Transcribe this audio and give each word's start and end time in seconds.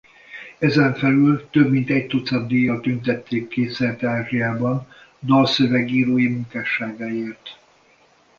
Ezen 0.59 0.93
felül 0.95 1.49
több 1.49 1.71
mint 1.71 1.89
egy 1.89 2.07
tucat 2.07 2.47
díjjal 2.47 2.79
tüntették 2.79 3.47
ki 3.47 3.67
szerte 3.67 4.07
Ázsiában 4.07 4.87
dalszövegírói 5.19 6.27
munkásságáért. 6.27 7.57